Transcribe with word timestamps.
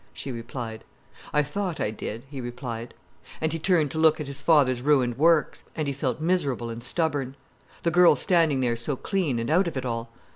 she 0.15 0.31
replied. 0.31 0.83
"I 1.31 1.43
thought 1.43 1.79
I 1.79 1.91
did," 1.91 2.23
he 2.27 2.41
replied. 2.41 2.95
And 3.39 3.53
he 3.53 3.59
turned 3.59 3.91
to 3.91 3.99
look 3.99 4.19
at 4.19 4.25
his 4.25 4.41
father's 4.41 4.81
ruined 4.81 5.15
works, 5.15 5.63
and 5.75 5.87
he 5.87 5.93
felt 5.93 6.19
miserable 6.19 6.71
and 6.71 6.81
stubborn. 6.83 7.35
The 7.83 7.91
girl 7.91 8.15
standing 8.15 8.61
there 8.61 8.75
so 8.75 8.95
clean 8.95 9.37
and 9.37 9.51
out 9.51 9.67
of 9.67 9.77
it 9.77 9.85
all! 9.85 10.09